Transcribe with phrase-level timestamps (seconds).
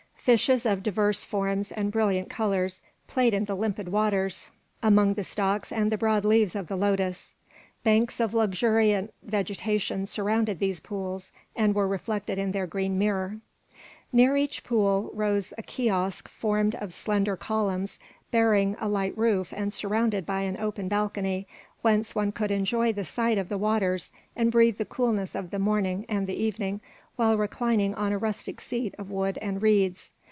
[0.21, 4.51] Fishes of divers forms and brilliant colours played in the limpid waters
[4.83, 7.33] among the stalks and the broad leaves of the lotus.
[7.83, 13.37] Banks of luxuriant vegetation surrounded these pools and were reflected in their green mirror.
[14.13, 17.97] Near each pool rose a kiosk formed of slender columns
[18.29, 21.47] bearing a light roof and surrounded by an open balcony
[21.81, 25.57] whence one could enjoy the sight of the waters and breathe the coolness of the
[25.57, 26.79] morning and the evening
[27.17, 30.11] while reclining on a rustic seat of wood and reeds.